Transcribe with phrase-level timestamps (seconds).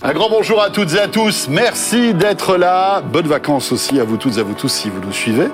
[0.00, 1.48] Un grand bonjour à toutes et à tous.
[1.50, 3.00] Merci d'être là.
[3.00, 5.48] Bonnes vacances aussi à vous toutes et à vous tous si vous nous suivez.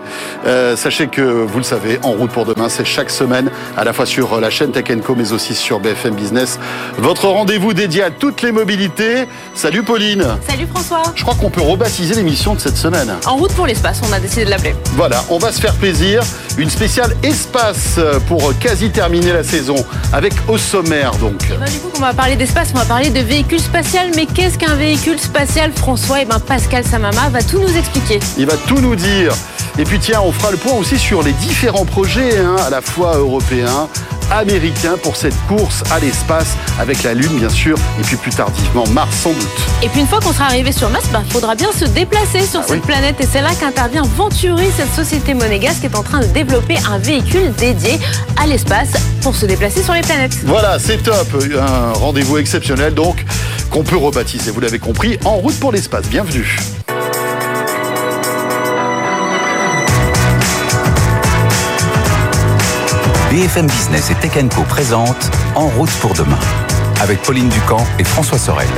[0.44, 3.94] Euh, sachez que vous le savez, En route pour demain, c'est chaque semaine, à la
[3.94, 6.58] fois sur la chaîne Tech Co, mais aussi sur BFM Business.
[6.98, 9.24] Votre rendez-vous dédié à toutes les mobilités.
[9.54, 10.26] Salut Pauline.
[10.46, 11.04] Salut François.
[11.14, 13.14] Je crois qu'on peut rebaptiser l'émission de cette semaine.
[13.24, 14.74] En route pour l'espace, on a décidé de l'appeler.
[14.92, 16.22] Voilà, on va se faire plaisir.
[16.58, 17.98] Une spéciale espace
[18.28, 19.76] pour quasi terminer la saison
[20.12, 21.50] avec au sommaire donc.
[21.50, 24.26] Et ben, du coup, on va parler d'espace, on va parler de véhicules spatial, mais
[24.34, 26.18] qu'est-ce qu'un véhicule spatial, François?
[26.18, 28.18] Et eh ben Pascal Samama va tout nous expliquer.
[28.36, 29.32] Il va tout nous dire.
[29.78, 32.80] Et puis tiens, on fera le point aussi sur les différents projets, hein, à la
[32.80, 33.88] fois européens,
[34.30, 38.86] américains, pour cette course à l'espace, avec la Lune bien sûr, et puis plus tardivement
[38.88, 39.48] Mars sans doute.
[39.82, 42.42] Et puis une fois qu'on sera arrivé sur Mars, il bah, faudra bien se déplacer
[42.42, 46.02] sur ah cette planète, et c'est là qu'intervient Venturi, cette société monégasque qui est en
[46.02, 47.98] train de développer un véhicule dédié
[48.40, 48.90] à l'espace
[49.22, 50.36] pour se déplacer sur les planètes.
[50.44, 51.26] Voilà, c'est top,
[51.60, 53.24] un rendez-vous exceptionnel donc
[53.74, 56.08] qu'on peut rebaptiser, vous l'avez compris, en route pour l'espace.
[56.08, 56.56] Bienvenue.
[63.32, 66.38] BFM Business et Tech Co présente En route pour demain
[67.00, 68.68] avec Pauline Ducamp et François Sorel.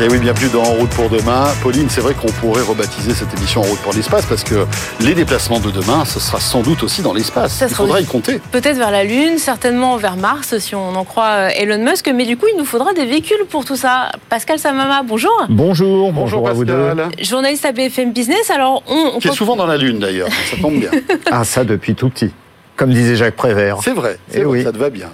[0.00, 1.46] Et eh oui, bienvenue dans En route pour demain.
[1.60, 4.64] Pauline, c'est vrai qu'on pourrait rebaptiser cette émission En route pour l'espace parce que
[5.00, 7.64] les déplacements de demain, ce sera sans doute aussi dans l'espace.
[7.68, 8.40] Il faudra y compter.
[8.52, 12.08] Peut-être vers la Lune, certainement vers Mars, si on en croit euh, Elon Musk.
[12.14, 14.12] Mais du coup, il nous faudra des véhicules pour tout ça.
[14.28, 15.32] Pascal Samama, bonjour.
[15.48, 16.92] Bonjour, bonjour, à vous deux.
[17.20, 18.52] Journaliste à BFM Business.
[18.52, 20.90] Alors, on, Qui est souvent dans la Lune d'ailleurs, ça tombe bien.
[21.32, 22.30] ah, ça depuis tout petit.
[22.76, 23.78] Comme disait Jacques Prévert.
[23.82, 24.62] C'est vrai, c'est eh oui.
[24.62, 25.08] ça te va bien.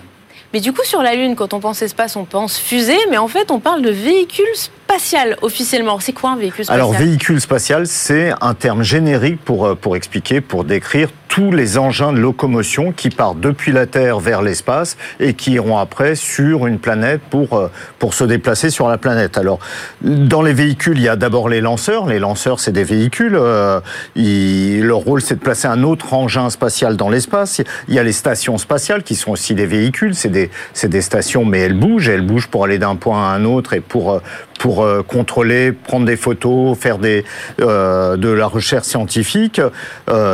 [0.54, 3.26] Mais du coup, sur la Lune, quand on pense espace, on pense fusée, mais en
[3.26, 5.98] fait, on parle de véhicule spatial officiellement.
[5.98, 6.80] C'est quoi un véhicule spatial?
[6.80, 11.78] Alors, véhicule spatial, c'est un terme générique pour, euh, pour expliquer, pour décrire tous les
[11.78, 16.68] engins de locomotion qui partent depuis la Terre vers l'espace et qui iront après sur
[16.68, 19.36] une planète pour, euh, pour se déplacer sur la planète.
[19.36, 19.58] Alors,
[20.00, 22.06] dans les véhicules, il y a d'abord les lanceurs.
[22.06, 23.34] Les lanceurs, c'est des véhicules.
[23.34, 23.80] Euh,
[24.14, 27.60] leur rôle, c'est de placer un autre engin spatial dans l'espace.
[27.88, 30.14] Il y a les stations spatiales qui sont aussi des véhicules.
[30.14, 32.10] C'est des, c'est des stations, mais elles bougent.
[32.10, 34.20] Elles bougent pour aller d'un point à un autre et pour,
[34.64, 37.24] euh, pour contrôler, prendre des photos, faire des,
[37.58, 39.60] de la recherche scientifique.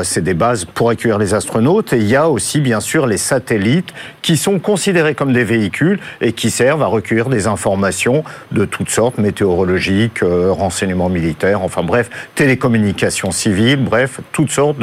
[0.03, 1.93] c'est des bases pour accueillir les astronautes.
[1.93, 3.93] Et il y a aussi, bien sûr, les satellites
[4.23, 8.91] qui sont considérés comme des véhicules et qui servent à recueillir des informations de toutes
[8.91, 14.79] sortes, météorologiques, euh, renseignements militaires, enfin bref, télécommunications civiles, bref, toutes sortes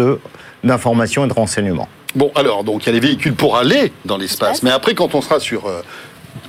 [0.63, 1.87] d'informations et de renseignements.
[2.15, 5.13] Bon, alors, donc il y a les véhicules pour aller dans l'espace, mais après, quand
[5.13, 5.81] on sera sur euh,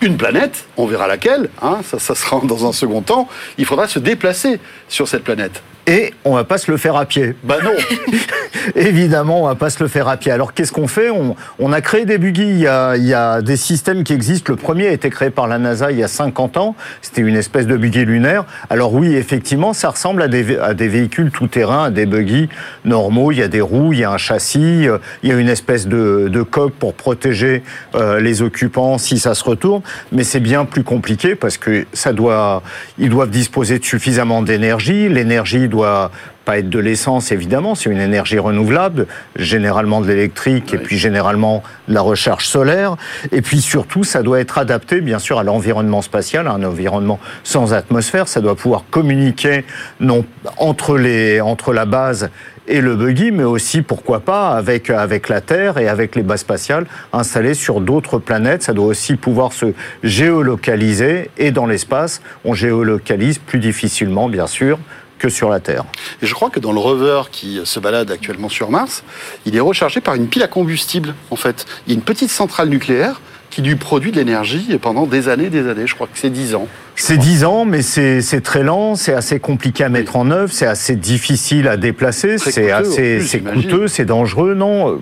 [0.01, 3.29] une planète, on verra laquelle, hein, ça, ça sera dans un second temps,
[3.59, 5.63] il faudra se déplacer sur cette planète.
[5.89, 7.35] Et on va pas se le faire à pied.
[7.45, 7.73] Bah non
[8.77, 10.31] Évidemment, on va pas se le faire à pied.
[10.31, 11.09] Alors qu'est-ce qu'on fait?
[11.11, 12.43] On, a créé des buggy.
[12.43, 14.53] Il y, a, des systèmes qui existent.
[14.53, 16.77] Le premier a été créé par la NASA il y a 50 ans.
[17.01, 18.45] C'était une espèce de buggy lunaire.
[18.69, 22.51] Alors oui, effectivement, ça ressemble à des, à des véhicules tout-terrain, à des buggy
[22.85, 23.33] normaux.
[23.33, 25.49] Il y a des roues, il y a un châssis, euh, il y a une
[25.49, 27.63] espèce de, de coque pour protéger
[27.95, 29.81] euh, les occupants si ça se retourne.
[30.13, 32.63] Mais c'est bien plus compliqué parce que ça doit,
[32.99, 35.09] ils doivent disposer de suffisamment d'énergie.
[35.09, 36.11] L'énergie doit doit
[36.45, 39.07] pas être de l'essence, évidemment, c'est une énergie renouvelable,
[39.37, 42.97] généralement de l'électrique et puis généralement de la recharge solaire.
[43.33, 47.21] Et puis surtout, ça doit être adapté, bien sûr, à l'environnement spatial, à un environnement
[47.45, 48.29] sans atmosphère.
[48.29, 49.65] Ça doit pouvoir communiquer
[50.01, 50.25] non,
[50.57, 52.31] entre, les, entre la base
[52.67, 56.41] et le buggy, mais aussi, pourquoi pas, avec, avec la Terre et avec les bases
[56.41, 58.63] spatiales installées sur d'autres planètes.
[58.63, 64.79] Ça doit aussi pouvoir se géolocaliser et dans l'espace, on géolocalise plus difficilement, bien sûr,
[65.19, 65.85] que sur la Terre.
[66.23, 69.05] Et je crois que dans le rover qui se balade actuellement sur Mars,
[69.47, 71.67] il est rechargé par une pile à combustible, en fait.
[71.87, 73.21] Il y a une petite centrale nucléaire
[73.51, 75.87] qui lui produit de l'énergie pendant des années, des années.
[75.87, 76.69] Je crois que c'est 10 ans.
[77.01, 80.67] C'est 10 ans, mais c'est très lent, c'est assez compliqué à mettre en œuvre, c'est
[80.67, 84.55] assez difficile à déplacer, c'est assez c'est coûteux, c'est dangereux.
[84.55, 84.99] Non,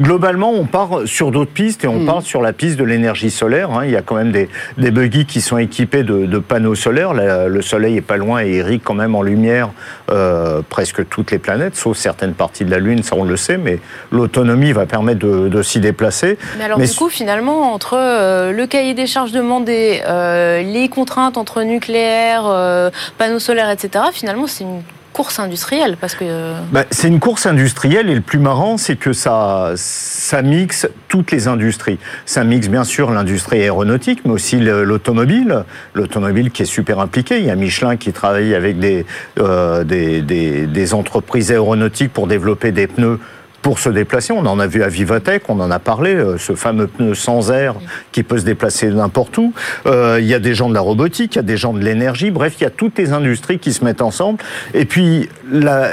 [0.00, 2.06] globalement, on part sur d'autres pistes et on hmm.
[2.06, 3.70] part sur la piste de l'énergie solaire.
[3.70, 3.84] Hein.
[3.84, 7.12] Il y a quand même des, des buggy qui sont équipés de, de panneaux solaires.
[7.14, 9.70] le soleil est pas loin et irrigue quand même en lumière
[10.10, 13.56] euh, presque toutes les planètes, sauf certaines parties de la Lune, ça on le sait,
[13.56, 13.78] mais
[14.12, 16.38] l'autonomie va permettre de, de s'y déplacer.
[16.58, 21.33] Mais alors du coup, finalement, entre euh, le cahier des charges demandé, euh, les contraintes
[21.36, 24.82] entre nucléaire, euh, panneaux solaires, etc., finalement, c'est une
[25.12, 29.12] course industrielle parce que bah, c'est une course industrielle et le plus marrant c'est que
[29.12, 35.64] ça ça mixe toutes les industries ça mixe bien sûr l'industrie aéronautique mais aussi l'automobile
[35.94, 39.06] l'automobile qui est super impliqué il y a Michelin qui travaille avec des,
[39.38, 43.20] euh, des entreprises aéronautiques pour développer des pneus
[43.64, 44.32] pour se déplacer.
[44.32, 47.74] On en a vu à Vivatech, on en a parlé, ce fameux pneu sans air
[48.12, 49.54] qui peut se déplacer n'importe où.
[49.86, 52.30] Il y a des gens de la robotique, il y a des gens de l'énergie.
[52.30, 54.38] Bref, il y a toutes les industries qui se mettent ensemble.
[54.74, 55.30] Et puis,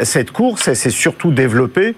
[0.03, 1.95] cette course, elle s'est surtout développée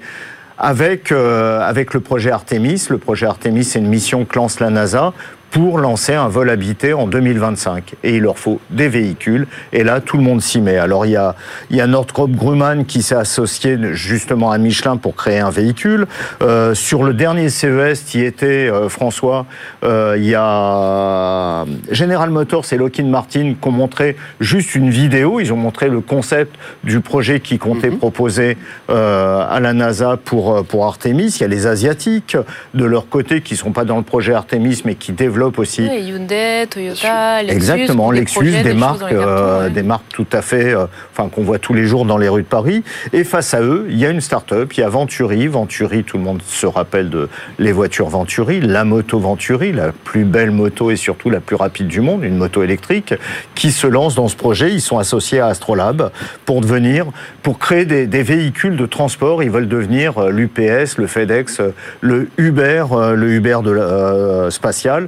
[0.59, 2.85] avec, avec le projet Artemis.
[2.91, 5.11] Le projet Artemis, c'est une mission que lance la NASA
[5.53, 7.93] pour lancer un vol habité en 2025.
[8.03, 9.45] Et il leur faut des véhicules.
[9.71, 10.77] Et là, tout le monde s'y met.
[10.77, 11.35] Alors, il y a,
[11.69, 16.07] il y a Nordkrop Grumman qui s'est associé justement à Michelin pour créer un véhicule.
[16.41, 19.45] Euh, sur le dernier CES qui était, euh, François,
[19.83, 25.39] euh, il y a General Motors et Lockheed Martin qui ont montré juste une vidéo.
[25.39, 27.99] Ils ont montré le concept du projet qui comptait mhm.
[27.99, 28.57] proposer
[28.89, 31.35] euh, à la NASA pour, pour Artemis.
[31.37, 32.37] Il y a les Asiatiques
[32.73, 35.83] de leur côté qui sont pas dans le projet Artemis mais qui développent aussi.
[35.83, 37.55] Hyundai, Toyota, Lexus.
[37.55, 41.73] Exactement, Lexus, des, marques, euh, des marques tout à fait, euh, enfin qu'on voit tous
[41.73, 42.83] les jours dans les rues de Paris.
[43.11, 45.47] Et face à eux, il y a une start-up, il y a Venturi.
[45.47, 47.29] Venturi, tout le monde se rappelle de
[47.59, 51.87] les voitures Venturi, la moto Venturi, la plus belle moto et surtout la plus rapide
[51.87, 53.13] du monde, une moto électrique,
[53.55, 54.71] qui se lance dans ce projet.
[54.71, 56.11] Ils sont associés à Astrolab
[56.45, 57.05] pour devenir,
[57.41, 59.43] pour créer des, des véhicules de transport.
[59.43, 61.61] Ils veulent devenir euh, l'UPS, le FedEx,
[62.01, 62.85] le Uber,
[63.15, 65.07] le Uber de la, spatial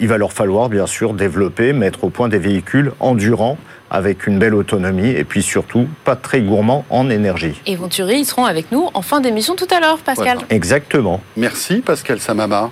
[0.00, 3.58] il va leur falloir bien sûr développer, mettre au point des véhicules endurants
[3.90, 7.60] avec une belle autonomie et puis surtout pas très gourmands en énergie.
[7.66, 10.38] Et Venturi, ils seront avec nous en fin d'émission tout à l'heure, Pascal.
[10.50, 11.20] Exactement.
[11.36, 12.70] Merci Pascal Samama.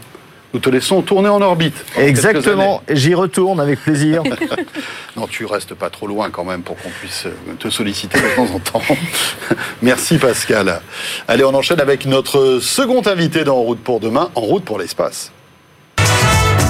[0.55, 1.85] Nous te laissons tourner en orbite.
[1.99, 4.23] Exactement, j'y retourne avec plaisir.
[5.17, 8.37] non, tu restes pas trop loin quand même pour qu'on puisse euh, te solliciter de
[8.37, 8.83] temps en temps.
[9.83, 10.81] Merci Pascal.
[11.29, 14.79] Allez, on enchaîne avec notre second invité dans En route pour demain, En route pour
[14.79, 15.33] l'espace.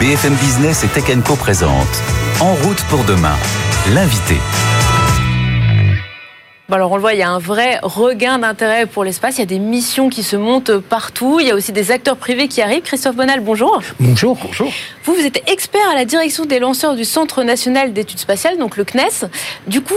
[0.01, 1.87] BFM Business et Tech Co présente
[2.41, 3.35] En route pour demain,
[3.95, 4.37] l'invité.
[6.71, 9.37] alors on le voit, il y a un vrai regain d'intérêt pour l'espace.
[9.37, 11.39] Il y a des missions qui se montent partout.
[11.41, 12.83] Il y a aussi des acteurs privés qui arrivent.
[12.83, 13.81] Christophe Bonal, bonjour.
[13.99, 14.37] Bonjour.
[14.45, 14.71] Bonjour.
[15.05, 18.77] Vous, vous êtes expert à la direction des lanceurs du Centre national d'études spatiales, donc
[18.77, 19.29] le CNES.
[19.67, 19.95] Du coup,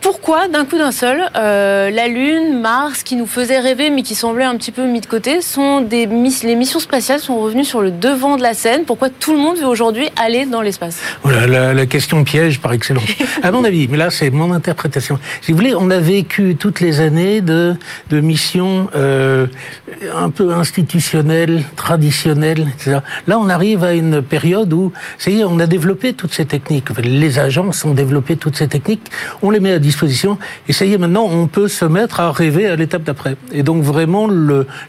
[0.00, 4.14] pourquoi, d'un coup d'un seul, euh, la Lune, Mars, qui nous faisait rêver mais qui
[4.14, 7.80] semblait un petit peu mis de côté, sont des les missions spatiales sont revenues sur
[7.80, 11.00] le devant de la scène Pourquoi tout le monde veut aujourd'hui aller dans l'espace?
[11.22, 13.04] Voilà, la, question piège par excellence.
[13.42, 15.18] à mon avis, mais là c'est mon interprétation.
[15.40, 17.74] Si vous voulez, on a vécu toutes les années de,
[18.10, 19.46] de missions euh,
[20.14, 22.98] un peu institutionnelles, traditionnelles, etc.
[23.26, 24.92] Là, on arrive à une période où,
[25.26, 26.88] est, on a développé toutes ces techniques.
[26.98, 29.10] Les agences ont développé toutes ces techniques.
[29.42, 30.38] On les met à disposition
[30.68, 33.36] et ça y est, maintenant, on peut se mettre à rêver à l'étape d'après.
[33.52, 34.28] Et donc vraiment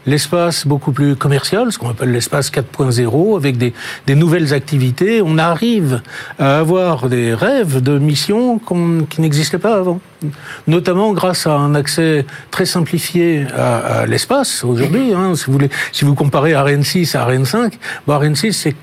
[0.06, 3.72] l'espace beaucoup plus commercial, ce qu'on appelle l'espace 4.0, avec des,
[4.14, 6.02] nouvelles activités, on arrive
[6.38, 8.60] à avoir des rêves de missions
[9.08, 10.00] qui n'existaient pas avant.
[10.66, 15.14] Notamment grâce à un accès très simplifié à, l'espace aujourd'hui.
[15.14, 15.58] Hein, si vous
[15.92, 18.74] si comparez Ariane 6 à Ariane 5, bon, Ariane 6 c'est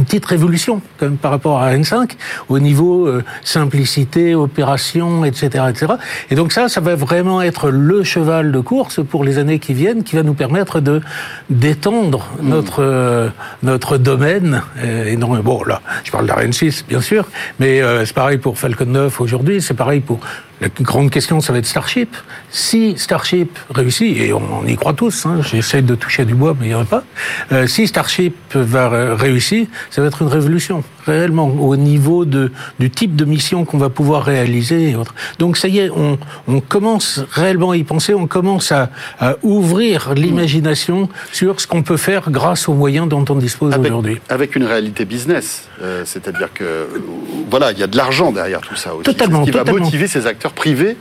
[0.00, 2.12] une petite révolution quand même par rapport à N5
[2.48, 5.92] au niveau euh, simplicité, opération, etc., etc.
[6.30, 9.74] Et donc ça, ça va vraiment être le cheval de course pour les années qui
[9.74, 11.02] viennent, qui va nous permettre de
[11.50, 12.48] d'étendre mm.
[12.48, 13.28] notre euh,
[13.62, 14.62] notre domaine.
[14.82, 17.26] Et non, bon là, je parle d'Ariane 6 bien sûr,
[17.58, 20.20] mais euh, c'est pareil pour Falcon 9 aujourd'hui, c'est pareil pour
[20.60, 22.16] la grande question, ça va être Starship.
[22.50, 26.66] Si Starship réussit, et on, y croit tous, hein, j'essaie de toucher du bois, mais
[26.66, 27.04] il n'y en a pas,
[27.52, 32.90] euh, si Starship va réussir, ça va être une révolution, réellement, au niveau de, du
[32.90, 34.90] type de mission qu'on va pouvoir réaliser.
[34.90, 35.14] Et autres.
[35.38, 36.18] Donc ça y est, on,
[36.48, 41.82] on, commence réellement à y penser, on commence à, à ouvrir l'imagination sur ce qu'on
[41.82, 44.18] peut faire grâce aux moyens dont on dispose aujourd'hui.
[44.28, 46.88] Avec une réalité business, euh, c'est-à-dire que,
[47.50, 49.04] voilà, il y a de l'argent derrière tout ça aussi.
[49.04, 49.44] Totalement.
[49.44, 50.96] Ce qui va motiver ces acteurs privé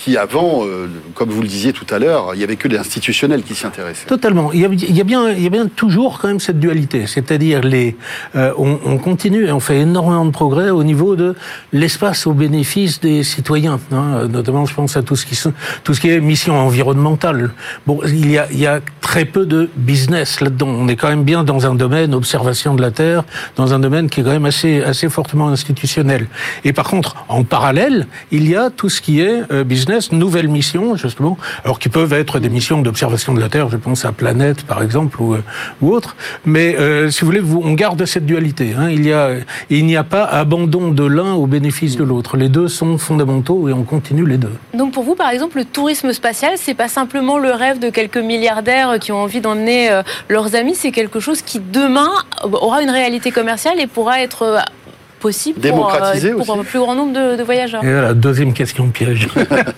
[0.00, 2.78] qui avant, euh, comme vous le disiez tout à l'heure, il n'y avait que des
[2.78, 4.06] institutionnels qui s'y intéressaient.
[4.06, 4.50] Totalement.
[4.50, 4.68] Il y, a,
[5.04, 7.96] bien, il y a bien toujours quand même cette dualité, c'est-à-dire les,
[8.34, 11.34] euh, on, continue et on fait énormément de progrès au niveau de
[11.74, 13.78] l'espace au bénéfice des citoyens.
[13.92, 15.38] Hein, notamment, je pense à tout ce qui
[15.84, 17.50] tout ce qui est mission environnementale.
[17.86, 20.68] Bon, il y a, il y a très peu de business là-dedans.
[20.68, 23.24] On est quand même bien dans un domaine observation de la Terre,
[23.56, 26.26] dans un domaine qui est quand même assez assez fortement institutionnel.
[26.64, 29.64] Et par contre, en parallèle, il y a tout ce qui est euh,
[30.12, 34.04] nouvelles missions, justement, alors qui peuvent être des missions d'observation de la Terre, je pense
[34.04, 35.42] à Planète, par exemple, ou, euh,
[35.82, 36.16] autre.
[36.44, 38.74] Mais euh, si vous voulez, on garde cette dualité.
[38.78, 38.90] Hein.
[38.90, 39.30] Il y a,
[39.68, 42.36] il n'y a pas abandon de l'un au bénéfice de l'autre.
[42.36, 44.52] Les deux sont fondamentaux et on continue les deux.
[44.74, 48.18] Donc pour vous, par exemple, le tourisme spatial, c'est pas simplement le rêve de quelques
[48.18, 52.10] milliardaires qui ont envie d'emmener euh, leurs amis, c'est quelque chose qui demain
[52.44, 54.64] aura une réalité commerciale et pourra être
[55.20, 56.60] possible Démocratiser pour, aussi.
[56.60, 57.84] un plus grand nombre de, de voyageurs.
[57.84, 59.28] Et voilà, deuxième question piège.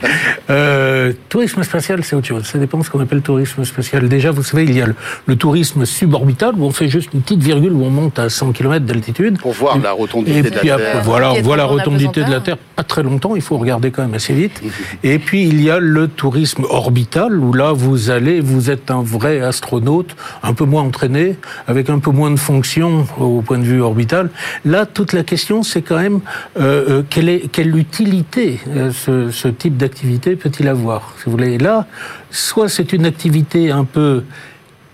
[0.51, 2.45] euh, tourisme spatial, c'est autre chose.
[2.45, 4.09] Ça dépend de ce qu'on appelle tourisme spatial.
[4.09, 4.95] Déjà, vous savez, il y a le,
[5.27, 8.53] le, tourisme suborbital où on fait juste une petite virgule où on monte à 100
[8.53, 9.39] km d'altitude.
[9.39, 11.03] Pour voir la rotondité et de puis la après, Terre.
[11.03, 13.35] Voilà, on voit la rotondité de la Terre pas très longtemps.
[13.37, 14.63] Il faut regarder quand même assez vite.
[15.03, 19.03] Et puis il y a le tourisme orbital où là vous allez, vous êtes un
[19.03, 23.65] vrai astronaute, un peu moins entraîné, avec un peu moins de fonctions au point de
[23.65, 24.31] vue orbital.
[24.65, 26.21] Là, toute la question, c'est quand même
[26.59, 31.87] euh, euh, quelle, utilité euh, ce, ce type d'activité peut-il avoir Si vous voulez, là,
[32.31, 34.25] soit c'est une activité un peu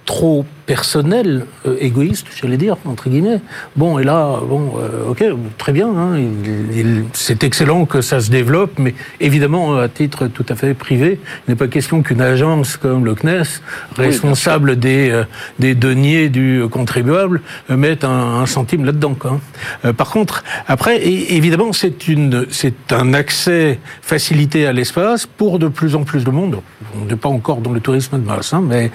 [0.05, 3.41] trop personnel, euh, égoïste, j'allais dire, entre guillemets.
[3.75, 5.25] Bon, et là, bon, euh, ok,
[5.57, 10.27] très bien, hein, il, il, c'est excellent que ça se développe, mais évidemment, à titre
[10.27, 13.63] tout à fait privé, il n'est pas question qu'une agence comme le CNES,
[13.97, 15.25] responsable oui, des, euh,
[15.59, 19.15] des deniers du contribuable, mette un, un centime là-dedans.
[19.19, 19.41] Quoi.
[19.87, 25.69] Euh, par contre, après, évidemment, c'est, une, c'est un accès facilité à l'espace pour de
[25.69, 26.61] plus en plus de monde.
[26.95, 28.91] On n'est pas encore dans le tourisme de masse, hein, mais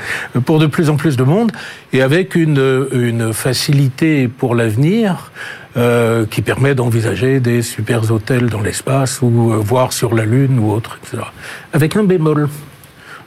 [0.45, 1.51] pour de plus en plus de monde
[1.91, 5.31] et avec une, facilité pour l'avenir
[5.75, 10.59] euh, qui permet d'envisager des super hôtels dans l'espace ou euh, voir sur la Lune
[10.59, 11.23] ou autre, etc.
[11.71, 12.49] Avec un bémol.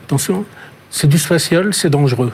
[0.04, 0.44] Attention,
[0.90, 2.32] c'est du spatial, c'est dangereux.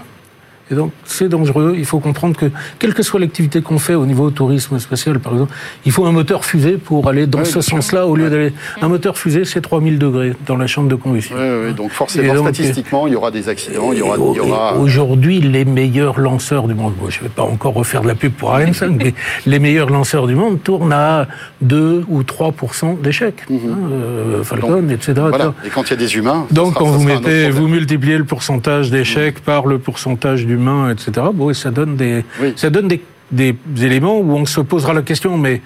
[0.70, 1.74] Et donc, c'est dangereux.
[1.76, 2.46] Il faut comprendre que,
[2.78, 5.54] quelle que soit l'activité qu'on fait au niveau tourisme spatial, par exemple,
[5.84, 8.52] il faut un moteur fusée pour aller dans oui, ce sens-là, au lieu d'aller.
[8.80, 11.36] Un moteur fusée, c'est 3000 degrés dans la chambre de combustion.
[11.38, 14.16] Oui, oui, donc forcément, donc, statistiquement, il y aura des accidents, il y aura.
[14.16, 14.76] Il y aura...
[14.76, 18.14] Aujourd'hui, les meilleurs lanceurs du monde, bon, je ne vais pas encore refaire de la
[18.14, 19.14] pub pour Ariane 5, mais
[19.46, 21.26] les meilleurs lanceurs du monde tournent à
[21.60, 23.42] 2 ou 3% d'échecs.
[23.48, 23.60] Mm -hmm.
[23.92, 25.12] euh, Falcon, donc, etc.
[25.28, 25.54] Voilà.
[25.66, 26.46] Et quand il y a des humains.
[26.50, 29.52] Donc, sera, quand vous mettez, vous multipliez le pourcentage d'échecs mm -hmm.
[29.52, 31.26] par le pourcentage d'humains, etc.
[31.34, 32.52] Bon, et ça donne des, oui.
[32.56, 35.62] ça donne des, des, éléments où on se posera la question, mais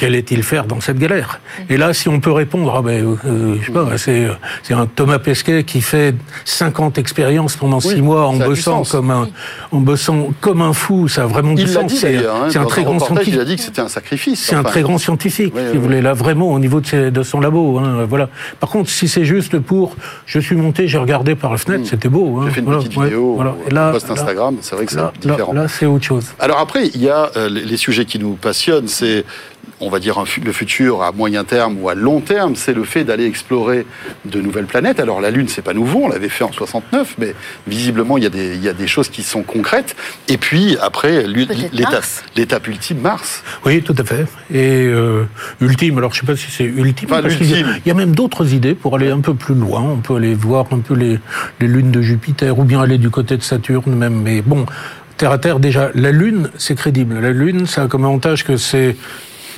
[0.00, 1.40] qu'allait-il faire dans cette galère?
[1.68, 4.28] Et là, si on peut répondre, ah ben, euh, je sais pas, c'est,
[4.62, 6.14] c'est un Thomas Pesquet qui fait
[6.46, 9.28] 50 expériences pendant 6 oui, mois en bossant comme un,
[9.72, 11.92] en bossant comme un fou, ça a vraiment du il sens.
[11.92, 13.34] Dit, c'est, hein, c'est un très grand scientifique.
[13.34, 14.40] Il a dit que c'était un sacrifice.
[14.40, 14.66] C'est enfin.
[14.66, 17.22] un très grand scientifique, oui, si vous voulez, là, vraiment, au niveau de, ses, de
[17.22, 17.78] son labo.
[17.78, 18.30] Hein, voilà.
[18.58, 21.86] Par contre, si c'est juste pour, je suis monté, j'ai regardé par la fenêtre, mmh.
[21.90, 22.38] c'était beau.
[22.38, 23.54] Hein, j'ai fait une voilà, petite vidéo, voilà.
[23.68, 25.52] Et là, post Instagram, c'est vrai que là, c'est différent.
[25.52, 26.28] Là, là c'est autre chose.
[26.38, 29.24] Alors après, il y a euh, les sujets qui nous passionnent, c'est
[29.80, 33.04] on va dire le futur à moyen terme ou à long terme, c'est le fait
[33.04, 33.86] d'aller explorer
[34.24, 35.00] de nouvelles planètes.
[35.00, 37.34] Alors la Lune, c'est pas nouveau, on l'avait fait en 69, mais
[37.66, 39.96] visiblement il y, a des, il y a des choses qui sont concrètes.
[40.28, 43.42] Et puis après, l'étape, ultime, Mars.
[43.64, 44.26] Oui, tout à fait.
[44.52, 45.24] Et euh,
[45.60, 48.14] ultime, alors je sais pas si c'est ultime, parce qu'il y, il y a même
[48.14, 49.82] d'autres idées pour aller un peu plus loin.
[49.82, 51.18] On peut aller voir un peu les,
[51.60, 54.20] les lunes de Jupiter, ou bien aller du côté de Saturne même.
[54.22, 54.66] Mais bon,
[55.16, 57.18] terre à terre, déjà, la Lune, c'est crédible.
[57.20, 58.96] La Lune, ça a comme avantage que c'est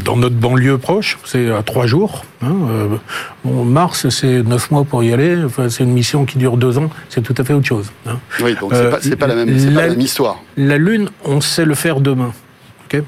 [0.01, 2.25] dans notre banlieue proche, c'est à trois jours.
[2.43, 2.89] Hein, euh,
[3.45, 5.37] bon, Mars, c'est neuf mois pour y aller.
[5.45, 6.91] Enfin, c'est une mission qui dure deux ans.
[7.09, 7.93] C'est tout à fait autre chose.
[8.07, 8.19] Hein.
[8.43, 10.43] Oui, donc c'est euh, pas, pas, la même, la, pas la même histoire.
[10.57, 12.33] La Lune, on sait le faire demain.
[12.87, 13.03] Okay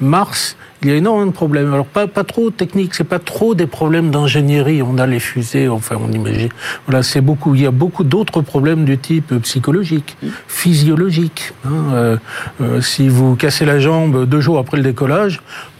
[0.00, 1.72] Mars, il y a énormément de problèmes.
[1.72, 4.82] Alors pas pas trop techniques, c'est pas trop des problèmes d'ingénierie.
[4.82, 6.48] On a les fusées, enfin on imagine.
[6.86, 7.54] Voilà, c'est beaucoup.
[7.54, 10.16] Il y a beaucoup d'autres problèmes du type psychologique,
[10.48, 11.52] physiologique.
[11.66, 11.70] Hein.
[11.92, 12.16] Euh,
[12.62, 15.42] euh, si vous cassez la jambe deux jours après le décollage,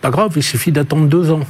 [0.00, 0.32] pas grave.
[0.36, 1.40] Il suffit d'attendre deux ans.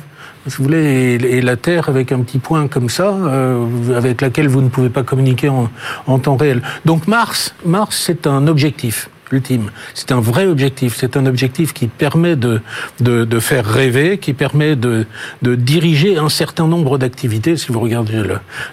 [0.46, 4.48] Si vous voulez, et, la Terre avec un petit point comme ça, euh, avec laquelle
[4.48, 5.68] vous ne pouvez pas communiquer en,
[6.06, 6.62] en temps réel.
[6.84, 9.10] Donc Mars, Mars, c'est un objectif
[9.94, 10.96] C'est un vrai objectif.
[10.96, 12.60] C'est un objectif qui permet de,
[13.40, 15.06] faire rêver, qui permet de,
[15.42, 17.56] diriger un certain nombre d'activités.
[17.56, 18.22] Si vous regardez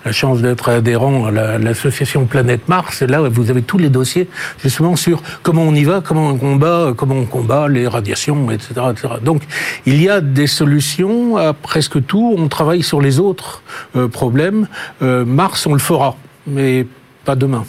[0.06, 4.28] la chance d'être adhérent à l'association la, Planète Mars, là vous avez tous les dossiers
[4.62, 8.70] justement sur comment on y va, comment on combat, comment on combat les radiations, etc.,
[8.92, 9.16] etc.
[9.22, 9.44] Donc
[9.86, 12.36] il y a des solutions à presque tout.
[12.38, 13.62] On travaille sur les autres
[13.96, 14.68] euh, problèmes.
[15.02, 16.16] Euh, Mars, on le fera,
[16.48, 16.86] mais
[17.24, 17.66] pas demain.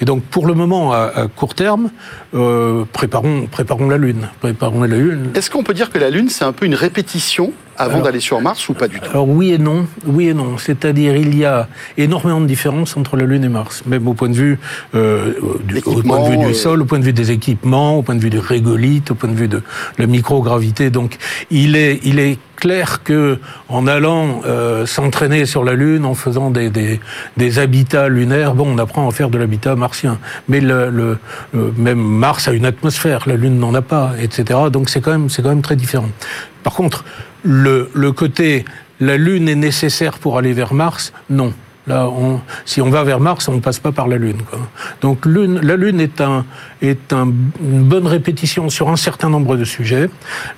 [0.00, 1.90] Et donc, pour le moment, à, à court terme,
[2.34, 4.28] euh, préparons, préparons la Lune.
[4.40, 5.30] Préparons la Lune.
[5.34, 8.40] Est-ce qu'on peut dire que la Lune, c'est un peu une répétition avant d'aller sur
[8.40, 9.10] Mars ou pas du tout?
[9.10, 10.58] Alors oui et non, oui et non.
[10.58, 14.28] C'est-à-dire il y a énormément de différences entre la Lune et Mars, même au point
[14.28, 14.58] de vue
[14.94, 15.32] euh,
[15.64, 16.54] du, au point de vue du euh...
[16.54, 19.30] sol, au point de vue des équipements, au point de vue des régolithes, au point
[19.30, 19.62] de vue de
[19.98, 20.90] la microgravité.
[20.90, 21.16] Donc
[21.50, 26.52] il est, il est clair que en allant euh, s'entraîner sur la Lune, en faisant
[26.52, 30.20] des, des, habitats lunaires, bon, on apprend à faire de l'habitat martien.
[30.48, 31.18] Mais le,
[31.76, 34.60] même Mars a une atmosphère, la Lune n'en a pas, etc.
[34.70, 36.08] Donc c'est quand même, c'est quand même très différent.
[36.62, 37.04] Par contre,
[37.42, 38.64] le, le côté
[39.00, 41.52] la Lune est nécessaire pour aller vers Mars, non.
[41.86, 42.08] Là,
[42.64, 44.38] si on va vers Mars, on ne passe pas par la Lune.
[45.00, 46.44] Donc la Lune est, un,
[46.80, 47.24] est un,
[47.60, 50.08] une bonne répétition sur un certain nombre de sujets.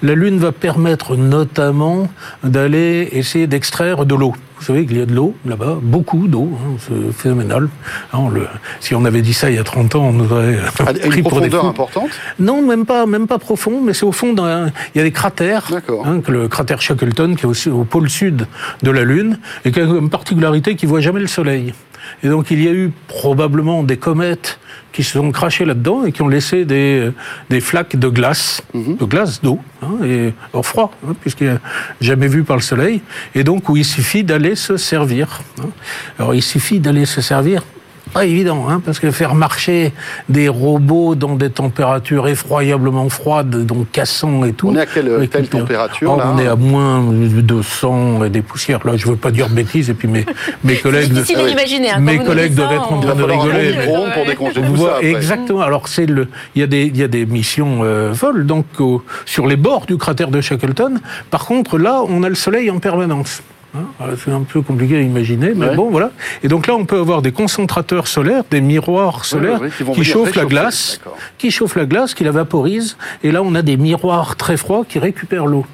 [0.02, 2.08] La Lune va permettre notamment
[2.42, 4.34] d'aller essayer d'extraire de l'eau.
[4.64, 7.68] Vous savez qu'il y a de l'eau là-bas, beaucoup d'eau, hein, c'est phénoménal.
[8.14, 8.46] Alors, le,
[8.80, 11.18] si on avait dit ça il y a 30 ans, on nous aurait Ah, pris
[11.18, 11.66] Une pour des fous.
[11.66, 14.68] importante Non, même pas, même pas profond, mais c'est au fond d'un.
[14.94, 15.70] Il y a des cratères.
[16.06, 18.46] Hein, que le cratère Shackleton, qui est aussi au pôle sud
[18.82, 21.74] de la Lune, et qui a une particularité qui voit jamais le Soleil.
[22.22, 24.58] Et donc il y a eu probablement des comètes
[24.92, 27.10] qui se sont crachées là-dedans et qui ont laissé des,
[27.50, 31.58] des flaques de glace, de glace d'eau, hein, et au froid, hein, puisqu'il n'est
[32.00, 33.02] jamais vu par le Soleil,
[33.34, 35.40] et donc où il suffit d'aller se servir.
[35.60, 35.68] hein.
[36.18, 37.62] Alors il suffit d'aller se servir
[38.14, 39.92] pas évident, hein, parce que faire marcher
[40.28, 44.68] des robots dans des températures effroyablement froides, donc cassant et tout.
[44.68, 48.24] On est à quelle- telle une- température, Oh, là On est à moins de 100
[48.24, 48.80] et des poussières.
[48.86, 50.24] Là, je veux pas dire bêtises, et puis mes,
[50.62, 51.12] mes collègues...
[51.12, 51.90] difficile Ah imaginer.
[51.90, 54.82] hein, Mes collègues ça, être en train de rigoler, mais- micro-ondes pour décongeler tout ça.
[54.82, 55.10] Voilà, après.
[55.10, 55.60] exactement.
[55.60, 58.66] Alors c'est le, il y a des, il y a des missions euh, folles donc
[58.78, 61.00] au- sur les bords du cratère de Shackleton.
[61.30, 63.42] Par contre, là, on a le soleil en permanence.
[63.76, 65.74] Hein, voilà, C'est un peu compliqué à imaginer, mais Ouais.
[65.74, 66.10] bon, voilà.
[66.42, 69.60] Et donc là, on peut avoir des concentrateurs solaires, des miroirs solaires
[69.94, 71.00] qui chauffent la glace,
[71.38, 72.96] qui chauffent la glace, qui la vaporisent.
[73.24, 75.66] Et là, on a des miroirs très froids qui récupèrent l'eau.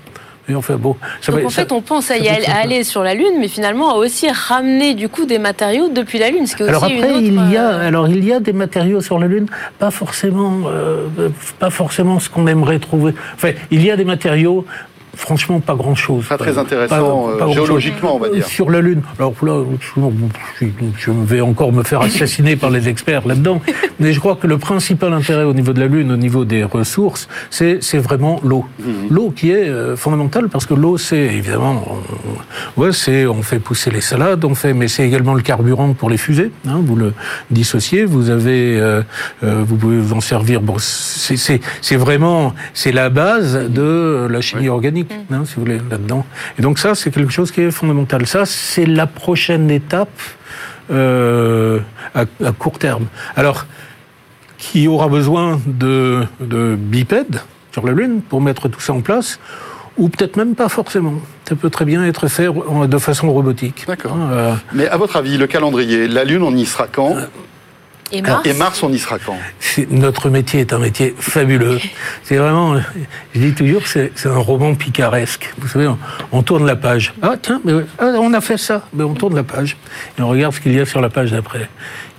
[0.48, 3.04] Et enfin, bon, ça Donc va- en ça- fait, on pense à, y aller, sur
[3.04, 6.56] la Lune, mais finalement à aussi ramener du coup des matériaux depuis la Lune, ce
[6.56, 8.40] qui est aussi Alors après, une autre, il y a euh, alors il y a
[8.40, 9.46] des matériaux sur la Lune,
[9.78, 11.06] pas forcément euh,
[11.60, 13.14] pas forcément ce qu'on aimerait trouver.
[13.36, 14.64] Enfin, il y a des matériaux.
[15.20, 16.26] Franchement, pas grand chose.
[16.26, 18.46] Pas très intéressant, euh, géologiquement, on va dire.
[18.46, 19.02] Sur la Lune.
[19.18, 19.64] Alors là,
[20.60, 20.66] je,
[20.98, 23.60] je vais encore me faire assassiner par les experts là-dedans.
[24.00, 26.64] Mais je crois que le principal intérêt au niveau de la Lune, au niveau des
[26.64, 28.64] ressources, c'est c'est vraiment l'eau.
[28.78, 28.86] Mhm.
[29.10, 31.84] L'eau qui est euh, fondamentale parce que l'eau, c'est évidemment,
[32.76, 35.92] on, ouais, c'est on fait pousser les salades, on fait, mais c'est également le carburant
[35.92, 36.50] pour les fusées.
[36.66, 37.12] Hein, vous le
[37.50, 39.02] dissociez, vous avez, euh,
[39.44, 40.62] euh, vous pouvez vous en servir.
[40.62, 46.24] Bon, c'est vraiment c'est la base de la chimie organique, hein, si vous voulez là-dedans.
[46.58, 48.26] Et donc ça, c'est quelque chose qui est fondamental.
[48.26, 50.20] Ça, c'est la prochaine étape
[50.90, 51.80] euh,
[52.14, 53.06] à, à court terme.
[53.36, 53.66] Alors
[54.58, 57.40] qui aura besoin de, de bipèdes
[57.72, 59.40] sur la Lune pour mettre tout ça en place,
[59.96, 61.14] ou peut-être même pas forcément.
[61.48, 63.84] Ça peut très bien être fait de façon robotique.
[63.86, 64.12] D'accord.
[64.12, 67.16] Hein, euh, Mais à votre avis, le calendrier, la Lune, on y sera quand?
[68.12, 69.36] Et Mars, Et Mars, on y sera quand
[69.90, 71.78] notre métier est un métier fabuleux.
[72.24, 72.74] C'est vraiment,
[73.34, 75.52] je dis toujours, c'est c'est un roman picaresque.
[75.58, 75.96] Vous savez, on,
[76.32, 77.14] on tourne la page.
[77.22, 78.84] Ah tiens, mais ah, on a fait ça.
[78.92, 79.76] Mais on tourne la page
[80.18, 81.68] et on regarde ce qu'il y a sur la page d'après.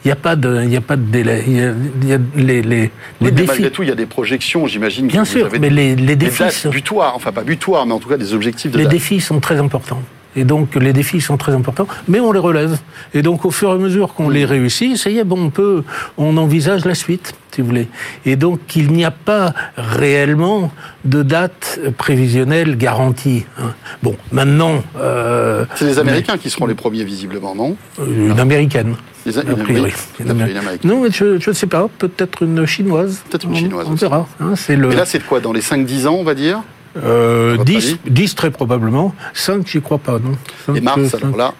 [0.03, 1.43] Il n'y a pas de, il n'y a pas de délai.
[1.45, 2.89] Il y a, il y a les, les, les Oui,
[3.21, 3.47] mais défis.
[3.49, 5.07] malgré tout, il y a des projections, j'imagine.
[5.07, 7.31] que Bien vous sûr, avez mais des- les, les des défis, dates sont- butoirs, enfin
[7.31, 8.93] pas butoirs, mais en tout cas des objectifs de les date.
[8.93, 10.01] défis sont très importants.
[10.35, 12.77] Et donc les défis sont très importants, mais on les relève.
[13.13, 15.49] Et donc au fur et à mesure qu'on les réussit, ça y est, bon, on
[15.49, 15.83] peut,
[16.17, 17.87] on envisage la suite, si vous voulez.
[18.25, 20.71] Et donc il n'y a pas réellement
[21.05, 23.45] de date prévisionnelle garantie.
[23.59, 23.73] hein.
[24.03, 27.75] Bon, maintenant, euh, C'est les Américains qui seront les premiers, visiblement, non?
[28.05, 28.95] Une américaine.
[29.25, 29.91] Les A- priori.
[30.19, 30.61] une Américaine.
[30.83, 33.21] Non, mais je ne sais pas, peut-être une chinoise.
[33.29, 34.01] Peut-être une On- chinoise On aussi.
[34.05, 34.27] verra.
[34.39, 34.91] hein, le.
[34.91, 36.61] Et là, c'est quoi Dans les 5-10 ans, on va dire?
[36.97, 37.75] Euh, À votre 10,
[38.05, 39.15] avis 10 très probablement.
[39.33, 40.75] 5, j'y crois pas, non?
[40.75, 41.53] Et Mars, euh, alors là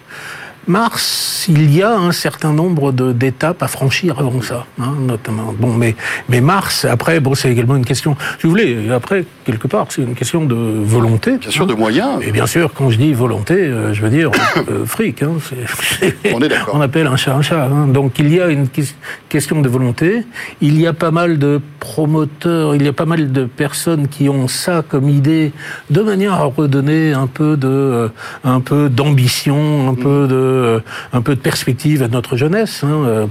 [0.68, 5.52] Mars, il y a un certain nombre d'étapes à franchir avant ça, hein, notamment.
[5.58, 5.96] Bon, mais,
[6.28, 10.02] mais Mars, après, bon, c'est également une question, si vous voulez, après, quelque part, c'est
[10.02, 11.38] une question de volonté.
[11.38, 11.66] Bien sûr, hein.
[11.66, 12.10] de moyens.
[12.26, 14.30] Et bien sûr, quand je dis volonté, euh, je veux dire
[14.70, 15.22] euh, fric.
[15.22, 16.74] Hein, c'est- On est d'accord.
[16.76, 17.64] On appelle un chat un chat.
[17.64, 17.88] hein.
[17.88, 18.94] Donc il y a une ques-
[19.28, 20.22] question de volonté.
[20.60, 24.28] Il y a pas mal de promoteurs, il y a pas mal de personnes qui
[24.28, 25.52] ont ça comme idée,
[25.90, 28.08] de manière à redonner un peu de, euh,
[28.44, 30.80] un peu d'ambition, un peu de, euh,
[31.12, 32.82] un peu de perspective à notre jeunesse.
[32.84, 33.04] Hein.
[33.06, 33.26] Euh,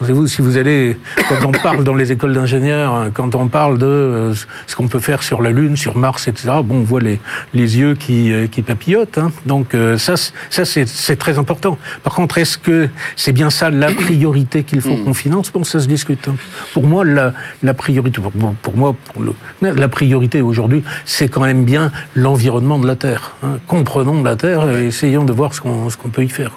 [0.00, 0.96] Savez-vous, si vous allez,
[1.28, 4.34] quand on parle dans les écoles d'ingénieurs, hein, quand on parle de euh,
[4.66, 6.50] ce qu'on peut faire sur la Lune, sur Mars, etc.
[6.64, 7.20] Bon, on voit les,
[7.54, 9.18] les yeux qui, qui papillotent.
[9.18, 9.32] Hein.
[9.46, 11.78] Donc ça, c'est- ça c'est très important.
[12.02, 15.50] Par contre, est-ce que c'est bien ça la priorité qu'il faut qu'on finance?
[15.52, 16.28] Bon, ça se discute.
[16.28, 16.36] hein.
[16.72, 21.28] Pour moi, la, la priorité, pour, moi- pour moi, pour le, la priorité aujourd'hui, c'est
[21.28, 23.36] quand même bien l'environnement de la Terre.
[23.66, 26.52] Comprenons la Terre et essayons de voir ce qu'on ce qu'on peut y faire.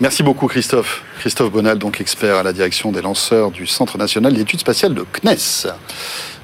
[0.00, 1.02] Merci beaucoup, Christophe.
[1.20, 5.04] Christophe Bonal, donc expert à la direction des lanceurs du Centre national d'études spatiales de
[5.12, 5.70] CNES.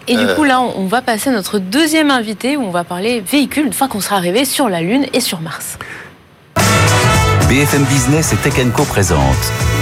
[0.08, 0.34] Et du Euh.
[0.36, 3.66] coup, là, on on va passer à notre deuxième invité où on va parler véhicule
[3.66, 5.78] une fois qu'on sera arrivé sur la Lune et sur Mars.
[7.48, 9.18] BFM Business et Tech Co présente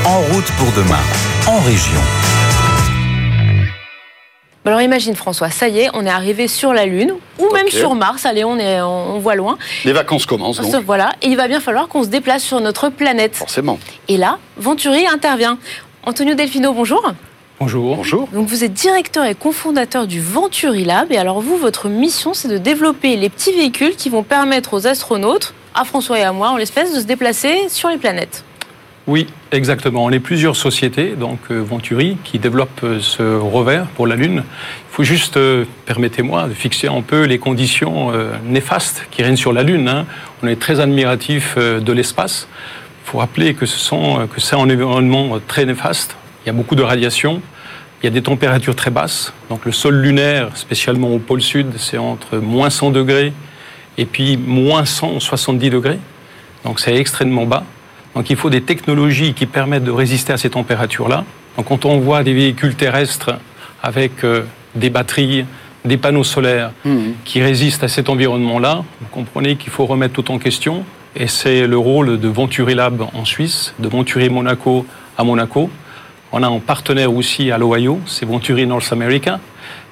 [0.06, 0.98] En route pour demain,
[1.46, 2.00] en région.
[4.68, 7.94] Alors imagine François, ça y est, on est arrivé sur la Lune, ou même sur
[7.94, 9.56] Mars, allez, on, est, on voit loin.
[9.86, 10.84] Les vacances commencent donc.
[10.84, 13.34] Voilà, et il va bien falloir qu'on se déplace sur notre planète.
[13.34, 13.78] Forcément.
[14.08, 15.56] Et là, Venturi intervient.
[16.02, 17.02] Antonio Delfino, bonjour.
[17.58, 17.96] Bonjour.
[17.96, 18.28] Bonjour.
[18.30, 21.10] Donc vous êtes directeur et cofondateur du Venturi Lab.
[21.12, 24.86] Et alors vous, votre mission, c'est de développer les petits véhicules qui vont permettre aux
[24.86, 28.44] astronautes, à François et à moi en l'espèce, de se déplacer sur les planètes.
[29.08, 30.04] Oui, exactement.
[30.04, 34.44] On est plusieurs sociétés, donc euh, Venturi, qui développent euh, ce rover pour la Lune.
[34.44, 38.12] Il faut juste, euh, permettez-moi, de fixer un peu les conditions
[38.44, 39.88] néfastes qui règnent sur la Lune.
[39.88, 40.04] hein.
[40.42, 42.48] On est très admiratif de l'espace.
[43.06, 46.14] Il faut rappeler que ce que c'est un environnement très néfaste.
[46.44, 47.40] Il y a beaucoup de radiation.
[48.02, 49.32] Il y a des températures très basses.
[49.48, 53.32] Donc le sol lunaire, spécialement au pôle sud, c'est entre moins 100 degrés
[53.96, 55.98] et puis moins 170 degrés.
[56.64, 57.64] Donc c'est extrêmement bas.
[58.18, 61.24] Donc il faut des technologies qui permettent de résister à ces températures-là.
[61.56, 63.38] Donc quand on voit des véhicules terrestres
[63.80, 64.42] avec euh,
[64.74, 65.44] des batteries,
[65.84, 67.12] des panneaux solaires Mhm.
[67.24, 70.82] qui résistent à cet environnement-là, vous comprenez qu'il faut remettre tout en question.
[71.14, 74.84] Et c'est le rôle de Venturi Lab en Suisse, de Venturi Monaco
[75.16, 75.70] à Monaco.
[76.32, 79.38] On a un partenaire aussi à l'Ohio, c'est Venturi North America.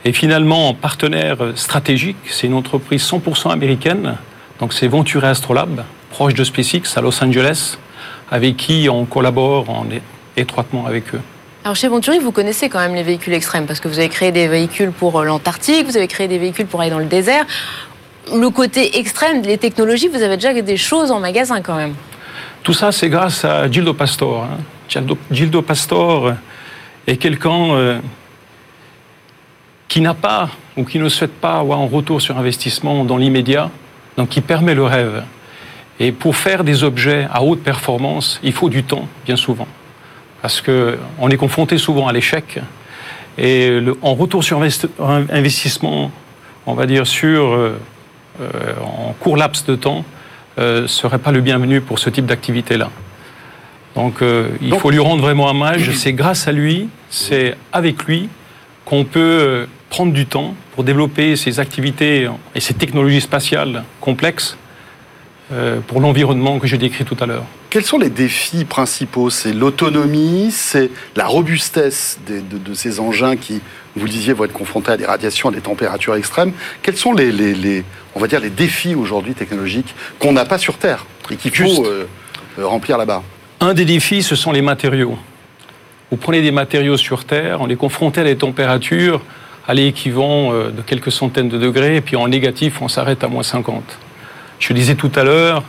[0.04, 4.16] Et finalement, un partenaire stratégique, c'est une entreprise 100% américaine.
[4.58, 7.78] Donc c'est Venturi Astrolab, proche de SpaceX à Los Angeles,
[8.30, 10.02] avec qui on collabore en é-
[10.36, 11.20] étroitement avec eux.
[11.64, 14.30] Alors chez Venturi, vous connaissez quand même les véhicules extrêmes parce que vous avez créé
[14.32, 17.44] des véhicules pour euh, l'Antarctique, vous avez créé des véhicules pour aller dans le désert.
[18.34, 21.94] Le côté extrême, les technologies, vous avez déjà des choses en magasin quand même.
[22.62, 24.44] Tout ça, c'est grâce à Gildo Pastor.
[24.44, 24.58] hein.
[25.30, 26.32] Gildo, Pastor
[27.06, 27.98] est quelqu'un euh,
[29.88, 33.70] qui n'a pas ou qui ne souhaite pas avoir un retour sur investissement dans l'immédiat,
[34.16, 35.22] donc qui permet le rêve.
[35.98, 39.66] Et pour faire des objets à haute performance, il faut du temps, bien souvent.
[40.42, 42.60] Parce qu'on est confronté souvent à l'échec.
[43.38, 44.88] Et le- en retour sur investi-
[45.30, 46.10] investissement,
[46.66, 47.78] on va dire sur euh,
[48.40, 48.50] euh,
[48.82, 50.04] en court laps de temps,
[50.58, 52.90] euh, serait pas le bienvenu pour ce type d'activité-là.
[53.94, 55.90] Donc, euh, il Donc- faut lui rendre vraiment hommage.
[55.92, 58.28] C'est grâce à lui, c'est avec lui
[58.84, 64.58] qu'on peut prendre du temps pour développer ces activités et ces technologies spatiales complexes
[65.86, 67.44] pour l'environnement que j'ai décrit tout à l'heure.
[67.70, 69.30] Quels sont les défis principaux?
[69.30, 73.60] C'est l'autonomie, c'est la robustesse de, de ces engins qui,
[73.94, 76.52] vous le disiez, vont être confrontés à des radiations, à des températures extrêmes.
[76.82, 80.58] Quels sont les, les- les- on va dire, les défis aujourd'hui technologiques qu'on n'a pas
[80.58, 82.06] sur Terre et qu'il faut euh,
[82.58, 83.22] euh, remplir là-bas?
[83.60, 85.16] Un des défis, ce sont les matériaux.
[86.10, 89.22] Vous prenez des matériaux sur Terre, on est confronté à des températures
[89.68, 93.22] allez, qui vont euh, de quelques centaines de degrés, et puis en négatif, on s'arrête
[93.24, 93.82] à moins 50.
[94.58, 95.62] Je disais tout à l'heure,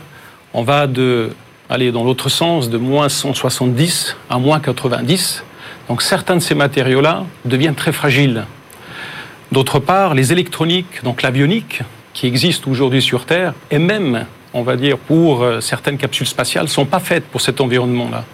[0.54, 0.86] on va
[1.70, 5.44] aller dans l'autre sens, de moins 170 à moins 90.
[5.88, 8.44] Donc certains de ces matériaux-là deviennent très fragiles.
[9.52, 14.76] D'autre part, les électroniques, donc l'avionique, qui existe aujourd'hui sur Terre, et même, on va
[14.76, 18.24] dire, pour euh, certaines capsules spatiales, ne sont pas faites pour cet environnement-là.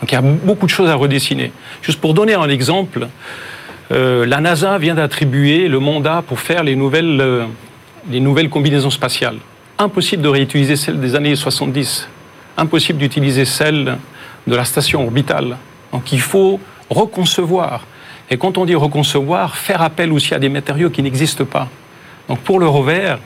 [0.00, 1.52] Donc il y a beaucoup de choses à redessiner.
[1.80, 3.08] Juste pour donner un exemple,
[3.90, 7.46] euh, la NASA vient d'attribuer le mandat pour faire les nouvelles, euh,
[8.10, 9.38] les nouvelles combinaisons spatiales.
[9.82, 12.08] Impossible de réutiliser celles des années 70.
[12.56, 13.98] Impossible d'utiliser celles
[14.46, 15.56] de la station orbitale.
[15.90, 17.84] Donc il faut reconcevoir.
[18.30, 21.68] Et quand on dit reconcevoir, faire appel aussi à des matériaux qui n'existent pas.
[22.28, 23.16] Donc pour le rover,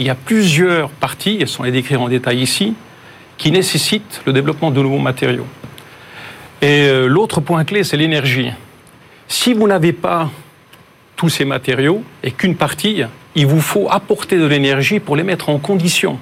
[0.00, 2.74] il y a plusieurs parties, elles sont les décrire en détail ici,
[3.38, 5.46] qui nécessitent le développement de nouveaux matériaux.
[6.60, 8.50] Et euh, l'autre point clé, c'est l'énergie.
[9.28, 10.28] Si vous n'avez pas
[11.14, 15.48] tous ces matériaux et qu'une partie, il vous faut apporter de l'énergie pour les mettre
[15.48, 16.18] en condition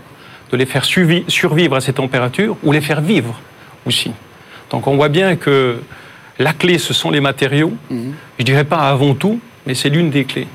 [0.50, 3.38] de les faire survivre à ces températures ou les faire vivre
[3.86, 4.12] aussi.
[4.70, 5.80] Donc on voit bien que
[6.38, 7.72] la clé, ce sont les matériaux.
[8.38, 10.46] Je dirais pas avant tout, mais c'est l'une des clés.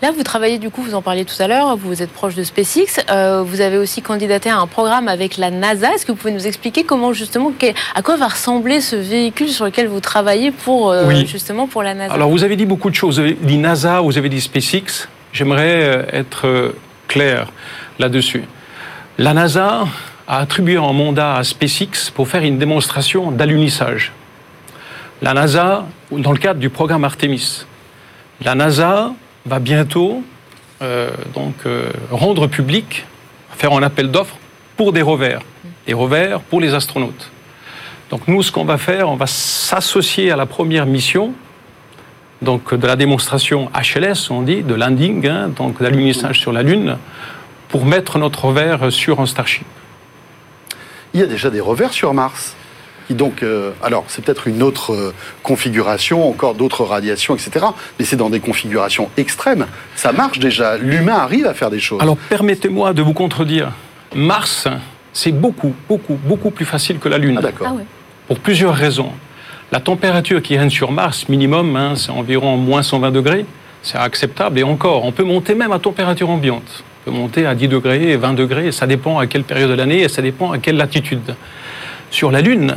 [0.00, 2.44] Là, vous travaillez, du coup, vous en parliez tout à l'heure, vous êtes proche de
[2.44, 3.00] SpaceX.
[3.10, 5.92] Euh, vous avez aussi candidaté à un programme avec la NASA.
[5.92, 7.50] Est-ce que vous pouvez nous expliquer comment, justement,
[7.96, 11.26] à quoi va ressembler ce véhicule sur lequel vous travaillez pour, euh, Oui.
[11.26, 12.14] justement, pour la NASA?
[12.14, 13.16] Alors, vous avez dit beaucoup de choses.
[13.16, 15.08] Vous avez dit NASA, vous avez dit SpaceX.
[15.32, 16.76] J'aimerais euh, être euh,
[17.08, 17.48] clair
[17.98, 18.44] là-dessus.
[19.18, 19.84] La NASA
[20.28, 24.12] a attribué un mandat à SpaceX pour faire une démonstration d'alunissage.
[25.22, 27.64] La NASA, dans le cadre du programme Artemis,
[28.44, 29.12] la NASA
[29.46, 30.22] va bientôt
[30.82, 31.54] euh, donc
[32.10, 33.06] rendre public,
[33.56, 34.36] faire un appel d'offres
[34.76, 35.40] pour des rovers,
[35.86, 37.30] des rovers pour les astronautes.
[38.10, 41.32] Donc nous, ce qu'on va faire, on va s'associer à la première mission
[42.42, 46.98] donc de la démonstration HLS, on dit, de landing, hein, donc d'alunissage sur la Lune,
[47.68, 49.66] pour mettre notre rover sur un Starship.
[51.14, 52.54] Il y a déjà des revers sur Mars.
[53.10, 57.66] Donc, euh, alors, c'est peut-être une autre euh, configuration, encore d'autres radiations, etc.
[57.98, 59.66] Mais c'est dans des configurations extrêmes.
[59.96, 60.78] Ça marche déjà.
[60.78, 62.00] L'humain arrive à faire des choses.
[62.00, 63.72] Alors, permettez-moi de vous contredire.
[64.14, 64.68] Mars,
[65.12, 67.36] c'est beaucoup, beaucoup, beaucoup plus facile que la Lune.
[67.38, 67.68] Ah, d'accord.
[67.70, 67.84] Ah ouais.
[68.28, 69.10] Pour plusieurs raisons.
[69.72, 73.46] La température qui règne sur Mars, minimum, hein, c'est environ moins 120 degrés.
[73.82, 74.58] C'est acceptable.
[74.58, 76.84] Et encore, on peut monter même à température ambiante.
[77.06, 78.70] On peut monter à 10 degrés, 20 degrés.
[78.70, 81.34] Ça dépend à quelle période de l'année et ça dépend à quelle latitude.
[82.10, 82.76] Sur la Lune,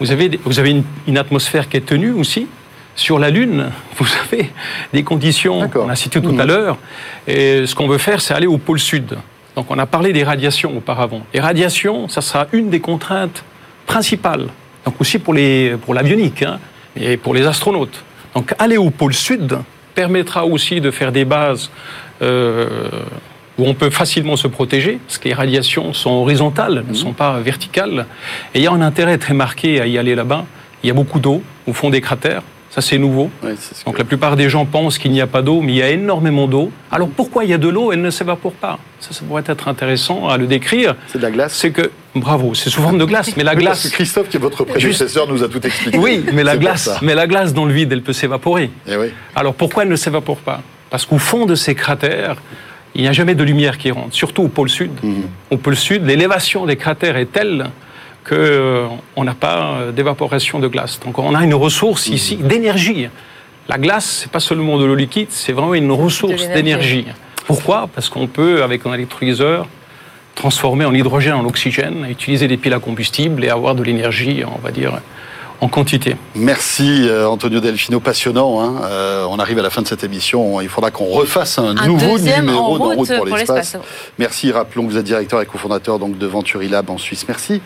[0.00, 2.46] vous avez, des- vous avez une, une atmosphère qui est tenue aussi.
[2.96, 3.66] Sur la Lune,
[3.98, 4.50] vous avez
[4.94, 6.40] des conditions qu'on a citées tout Mhm.
[6.40, 6.78] à l'heure.
[7.28, 9.14] Et ce qu'on veut faire, c'est aller au pôle sud.
[9.56, 11.20] Donc on a parlé des radiations auparavant.
[11.34, 13.44] Les radiations, ça sera une des contraintes
[13.86, 14.46] principales.
[14.84, 16.58] Donc aussi pour les pour l'avionique hein,
[16.96, 18.04] et pour les astronautes.
[18.34, 19.58] Donc aller au pôle sud
[19.94, 21.70] permettra aussi de faire des bases
[22.22, 22.88] euh,
[23.58, 27.38] où on peut facilement se protéger, parce que les radiations sont horizontales, ne sont pas
[27.38, 28.06] verticales.
[28.52, 30.44] Et il y a un intérêt très marqué à y aller là-bas.
[30.82, 32.42] Il y a beaucoup d'eau au fond des cratères.
[32.74, 33.30] Ça, c'est nouveau.
[33.40, 35.78] Ce Donc que- la plupart des gens pensent qu'il n'y a pas d'eau, mais il
[35.78, 36.72] y a énormément d'eau.
[36.90, 38.80] Alors pourquoi il y a de l'eau Elle ne s'évapore pas?
[38.98, 40.96] Ça, ça pourrait être intéressant à le décrire.
[41.06, 41.54] C'est de la glace?
[41.54, 43.90] C'est que, bravo, c'est sous forme de glace, mais la Oui, parce glace...
[43.92, 45.96] que Christophe, qui est votre prédécesseur, nous a tout expliqué.
[45.98, 48.70] Oui, mais la glace, mais la glace dans le vide, elle peut s'évaporer.
[48.88, 49.06] Eh oui.
[49.36, 50.60] Alors pourquoi elle ne s'évapore pas?
[50.90, 52.42] Parce qu'au fond de ces cratères,
[52.96, 54.90] il n'y a jamais de lumière qui rentre, surtout au pôle sud.
[55.52, 57.66] Au pôle sud, l'élévation des cratères est telle
[58.28, 61.00] qu'on n'a pas euh, d'évaporation de glace.
[61.04, 63.08] Donc on a une ressource ici d'énergie.
[63.68, 67.06] La glace, c'est pas seulement de l'eau liquide, c'est vraiment une ressource d'énergie.
[67.46, 67.88] Pourquoi?
[67.94, 69.66] Parce qu'on peut, avec un électrolyseur,
[70.34, 74.58] transformer en hydrogène en oxygène, utiliser des piles à combustible et avoir de l'énergie, on
[74.60, 74.98] va dire,
[75.60, 76.16] en quantité.
[76.34, 78.60] Merci euh, Antonio Delfino, passionnant.
[78.60, 78.82] hein.
[78.84, 80.60] Euh, on arrive à la fin de cette émission.
[80.60, 83.74] Il faudra qu'on refasse un, Un nouveau numéro en dans route Route pour pour l'espace.
[83.74, 83.82] l'espace.
[84.18, 84.50] Merci.
[84.52, 87.24] Rappelons que vous êtes directeur et cofondateur donc de Venturi Lab en Suisse.
[87.28, 87.62] Merci.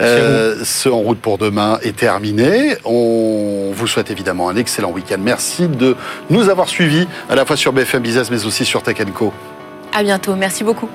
[0.00, 2.76] Euh, ce En route pour demain est terminé.
[2.84, 5.18] On vous souhaite évidemment un excellent week-end.
[5.18, 5.96] Merci de
[6.30, 9.32] nous avoir suivis à la fois sur BFM Business mais aussi sur Tech Co.
[9.92, 10.34] À bientôt.
[10.36, 10.88] Merci beaucoup.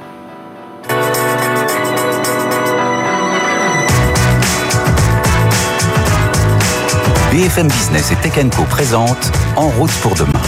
[7.32, 10.42] BFM Business et Tech Co présente En route pour demain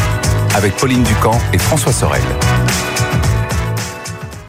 [0.55, 2.21] avec Pauline Ducamp et François Sorel.